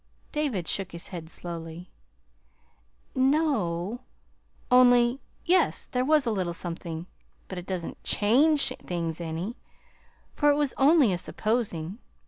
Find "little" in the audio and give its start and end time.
6.31-6.55